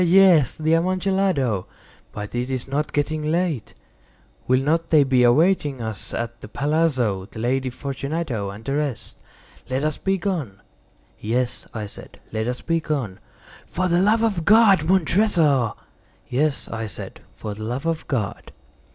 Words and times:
"He! 0.03 0.07
he! 0.07 0.13
he!—he! 0.13 0.19
he! 0.19 0.23
he!—yes, 0.33 0.57
the 0.57 0.73
Amontillado. 0.73 1.67
But 2.11 2.33
is 2.33 2.49
it 2.49 2.67
not 2.67 2.91
getting 2.91 3.31
late? 3.31 3.75
Will 4.47 4.61
not 4.61 4.89
they 4.89 5.03
be 5.03 5.21
awaiting 5.21 5.79
us 5.79 6.11
at 6.11 6.41
the 6.41 6.47
palazzo, 6.47 7.27
the 7.27 7.37
Lady 7.37 7.69
Fortunato 7.69 8.49
and 8.49 8.65
the 8.65 8.77
rest? 8.77 9.15
Let 9.69 9.83
us 9.83 9.97
be 9.99 10.17
gone." 10.17 10.59
"Yes," 11.19 11.67
I 11.71 11.85
said, 11.85 12.19
"let 12.31 12.47
us 12.47 12.61
be 12.61 12.79
gone." 12.79 13.19
"For 13.67 13.87
the 13.87 14.01
love 14.01 14.23
of 14.23 14.43
God, 14.43 14.85
Montressor!" 14.85 15.73
"Yes," 16.27 16.67
I 16.69 16.87
said, 16.87 17.19
"for 17.35 17.53
the 17.53 17.61
love 17.63 17.85
of 17.85 18.07
God!" 18.07 18.51